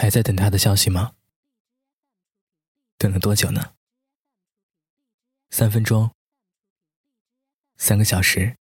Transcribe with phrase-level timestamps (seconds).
[0.00, 1.10] 还在等他的消息吗？
[2.98, 3.72] 等了多久呢？
[5.50, 6.08] 三分钟？
[7.76, 8.54] 三个小时？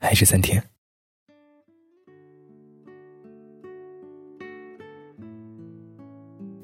[0.00, 0.70] 还是三天？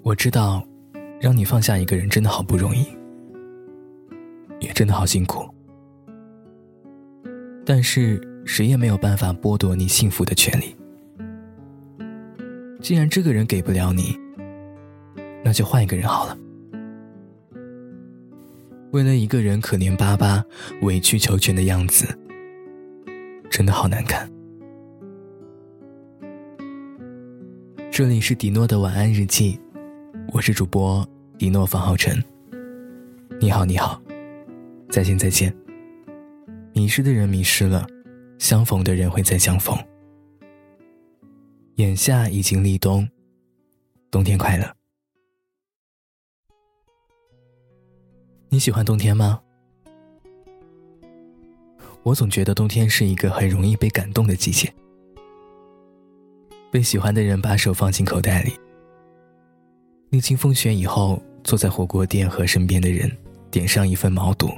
[0.03, 0.67] 我知道，
[1.21, 2.87] 让你放下一个人真的好不容易，
[4.61, 5.47] 也真的好辛苦。
[7.67, 10.75] 但是谁也没有办法剥夺你幸福的权利。
[12.83, 14.19] 既然这个人给不了你，
[15.45, 16.37] 那就换一个人好了。
[18.91, 20.45] 为了一个人可怜巴巴、
[20.83, 22.07] 委曲求全的样子，
[23.49, 24.29] 真的好难看。
[27.89, 29.61] 这里是迪诺的晚安日记，
[30.33, 31.09] 我是主播
[31.39, 32.21] 迪诺方浩辰。
[33.41, 34.03] 你好，你好，
[34.91, 35.55] 再见，再见。
[36.73, 37.87] 迷失的人迷失了，
[38.39, 39.79] 相逢的人会再相逢。
[41.83, 43.09] 眼下已经立冬，
[44.09, 44.73] 冬天快乐。
[48.49, 49.41] 你喜欢冬天吗？
[52.05, 54.73] 我总觉得冬天是一个很容易被感动的季节。
[56.71, 58.53] 被喜欢的人把手放进口袋里，
[60.11, 63.11] 历经风雪以后，坐在火锅店和身边的人
[63.51, 64.53] 点上一份毛肚，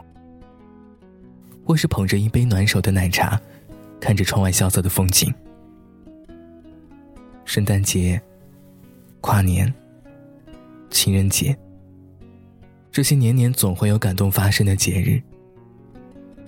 [1.65, 3.41] 或是捧着一杯暖手的奶茶，
[3.99, 5.33] 看着窗外萧瑟的风景。
[7.45, 8.21] 圣诞节、
[9.21, 9.73] 跨年、
[10.91, 11.57] 情人节，
[12.91, 15.23] 这些年年总会有感动发生的节日，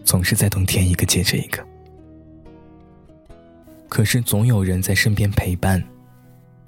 [0.05, 1.65] 总是在冬天一个接着一个。
[3.89, 5.83] 可是总有人在身边陪伴，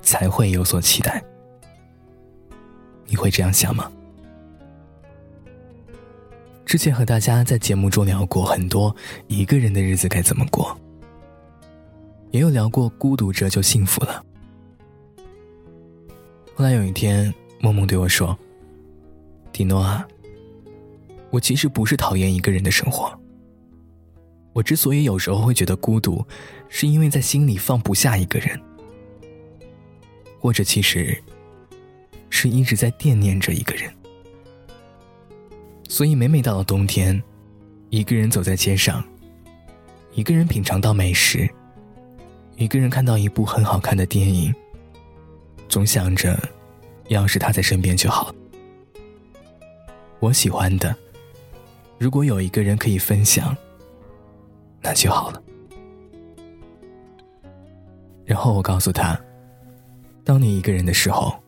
[0.03, 1.23] 才会有所期待。
[3.07, 3.91] 你会这样想吗？
[6.65, 8.95] 之前和大家在节目中聊过很多
[9.27, 10.79] 一个人的日子该怎么过。
[12.31, 14.25] 也有聊过孤独着就幸福了。
[16.55, 18.37] 后来有一天，梦梦对我说
[19.53, 20.07] ：“迪诺啊，
[21.31, 23.17] 我其实不是讨厌一个人的生活。
[24.53, 26.25] 我之所以有时候会觉得孤独，
[26.69, 28.61] 是因为在心里放不下一个人，
[30.41, 31.17] 或者其实
[32.29, 33.93] 是一直在惦念着一个人。
[35.89, 37.23] 所以每每到了冬天，
[37.89, 39.03] 一个人走在街上，
[40.13, 41.49] 一个人品尝到美食。”
[42.59, 44.53] 一个人看到一部很好看的电影，
[45.69, 46.37] 总想着，
[47.07, 48.35] 要是他在身边就好。
[50.19, 50.93] 我喜欢的，
[51.99, 53.57] 如果有一个人可以分享，
[54.83, 55.41] 那就好了。
[58.25, 59.17] 然后我告诉他，
[60.25, 61.41] 当你一个人的时候，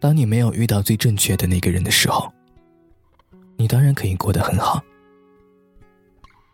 [0.00, 2.32] 当你没有遇到最正确的那个人的时候，
[3.58, 4.82] 你当然可以过得很好。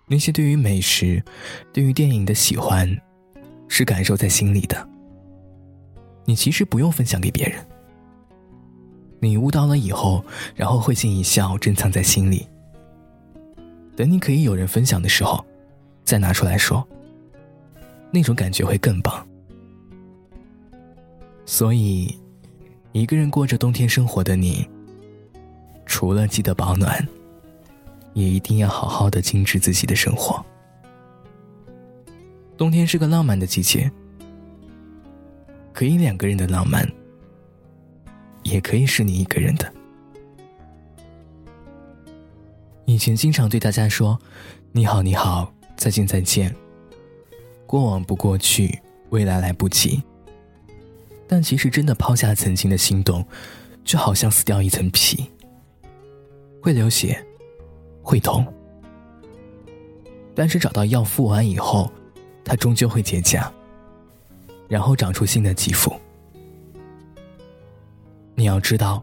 [0.08, 1.22] 那些对于美食、
[1.72, 3.00] 对于电影的喜欢。
[3.74, 4.86] 是感受在心里的，
[6.26, 7.58] 你其实不用分享给别人。
[9.18, 10.22] 你悟到了以后，
[10.54, 12.46] 然后会心一笑，珍藏在心里。
[13.96, 15.42] 等你可以有人分享的时候，
[16.04, 16.86] 再拿出来说，
[18.10, 19.26] 那种感觉会更棒。
[21.46, 22.14] 所以，
[22.92, 24.68] 一个人过着冬天生活的你，
[25.86, 27.08] 除了记得保暖，
[28.12, 30.44] 也一定要好好的精致自己的生活。
[32.62, 33.90] 冬天是个浪漫的季节，
[35.72, 36.88] 可以两个人的浪漫，
[38.44, 39.74] 也可以是你一个人的。
[42.84, 44.16] 以前经常对大家说
[44.70, 46.54] ：“你好，你好，再见，再见。”
[47.66, 48.80] 过往不过去，
[49.10, 50.00] 未来来不及。
[51.26, 53.26] 但其实真的抛下曾经的心动，
[53.82, 55.28] 就好像撕掉一层皮，
[56.62, 57.20] 会流血，
[58.02, 58.46] 会痛。
[60.32, 61.90] 但是找到药敷完以后。
[62.44, 63.50] 它终究会结痂，
[64.68, 65.94] 然后长出新的肌肤。
[68.34, 69.02] 你要知道，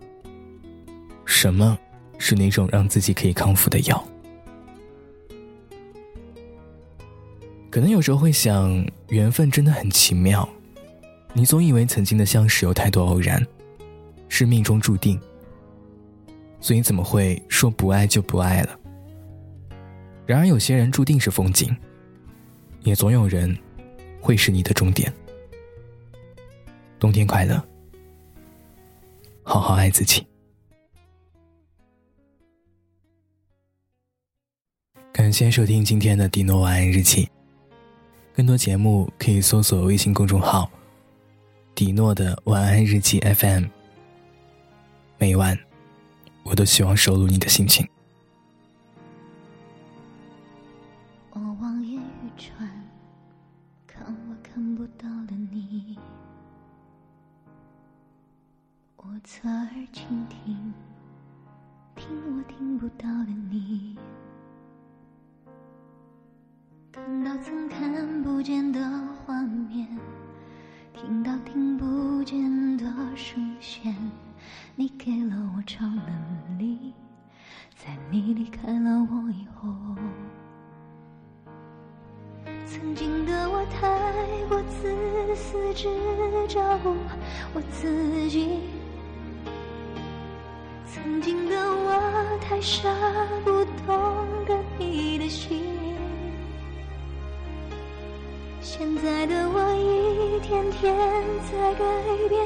[1.25, 1.77] 什么
[2.17, 4.03] 是那种让自己可以康复的药？
[7.69, 10.47] 可能有时候会想，缘分真的很奇妙。
[11.33, 13.45] 你总以为曾经的相识有太多偶然，
[14.27, 15.19] 是命中注定，
[16.59, 18.79] 所以怎么会说不爱就不爱了？
[20.25, 21.75] 然而有些人注定是风景。
[22.83, 23.57] 也总有人
[24.21, 25.13] 会是你的终点。
[26.99, 27.61] 冬天快乐，
[29.43, 30.25] 好好爱自己。
[35.11, 37.29] 感谢收听今天的迪诺晚安日记。
[38.33, 40.71] 更多节目可以搜索微信公众号
[41.75, 43.65] “迪诺的晚安日记 FM”。
[45.17, 45.59] 每晚，
[46.43, 47.85] 我都希望收录你的心情。
[51.31, 52.67] 我望眼欲穿，
[53.85, 55.97] 看我看不到的你，
[58.97, 60.73] 我侧耳倾听，
[61.95, 63.95] 听我听不到的你，
[66.91, 68.79] 看到曾看不见的
[69.23, 69.87] 画面，
[70.93, 72.85] 听到听不见的
[73.15, 73.95] 声线。
[74.75, 76.93] 你给了我超能力，
[77.75, 79.69] 在你离开了我以后。
[82.71, 83.89] 曾经的我太
[84.47, 85.87] 过自私，只
[86.47, 86.95] 照顾
[87.53, 88.59] 我自己。
[90.85, 92.87] 曾经的我太傻，
[93.43, 93.95] 不懂
[94.45, 95.63] 得你的心。
[98.61, 100.95] 现在的我一天天
[101.51, 101.83] 在改
[102.29, 102.45] 变，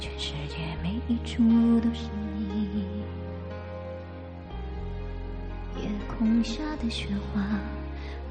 [0.00, 1.42] 全世界每一处
[1.80, 2.84] 都是你。
[5.76, 7.42] 夜空下的雪花，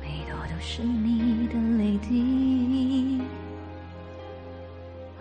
[0.01, 3.21] 每朵都是你的泪滴。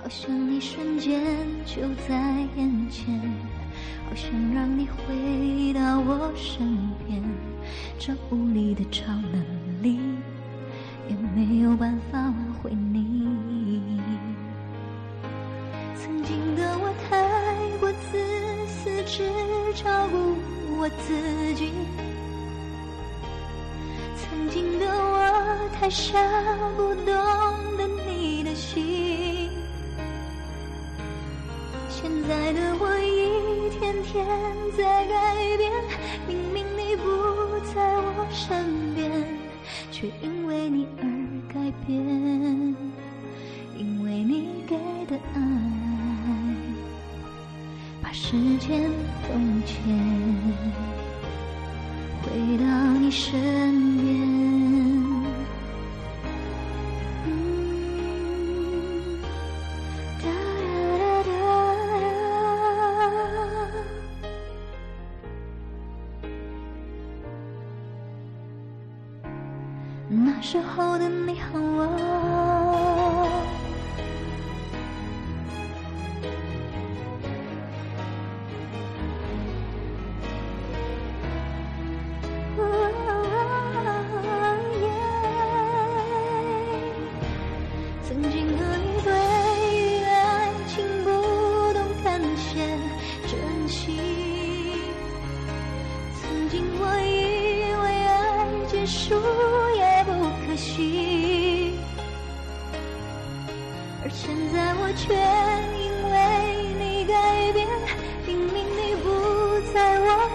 [0.03, 1.21] 好想你瞬间
[1.65, 2.15] 就在
[2.57, 3.21] 眼前，
[4.09, 6.65] 好想让你回到我身
[7.07, 7.21] 边，
[7.99, 9.99] 这无力的超能力
[11.09, 13.56] 也没有办法挽回你。
[18.11, 18.19] 自
[18.67, 19.25] 私，只
[19.75, 20.17] 照顾
[20.79, 21.73] 我自己。
[24.17, 26.19] 曾经的我太傻，
[26.77, 27.07] 不懂
[27.77, 29.49] 得你的心。
[31.89, 34.27] 现在的我一天天
[34.77, 35.73] 在改变，
[36.29, 37.05] 明明你不
[37.75, 39.11] 在我身边，
[39.91, 41.05] 却因为你而
[41.53, 41.55] 改
[41.87, 41.97] 变，
[48.29, 48.91] 时间
[49.29, 49.73] 冻结，
[52.25, 52.65] 回到
[52.99, 53.86] 你身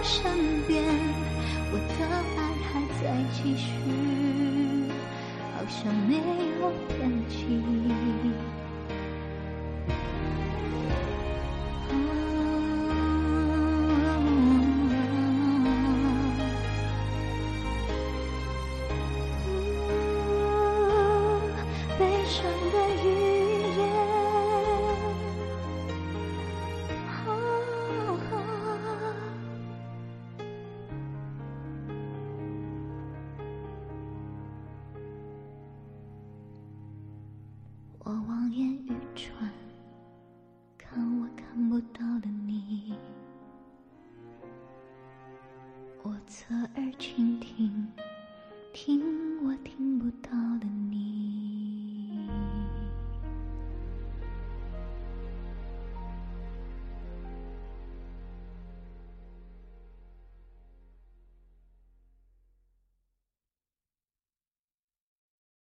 [0.02, 0.84] 身边，
[1.72, 2.04] 我的
[2.36, 2.70] 爱还
[3.00, 3.02] 在
[3.32, 3.64] 继续，
[5.54, 6.16] 好像没